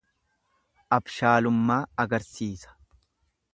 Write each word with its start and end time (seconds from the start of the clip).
Abshaalummaa 0.97 1.79
agarsiisa. 2.07 2.77